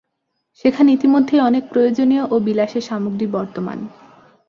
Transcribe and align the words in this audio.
সেখানে 0.65 0.89
ইতিমধ্যেই 0.91 1.41
অনেক 1.41 1.63
প্রয়োজনীয় 1.69 2.23
ও 2.31 2.35
বিলাসের 2.39 2.83
সামগ্রী 2.83 3.25
বর্তমান। 3.27 3.79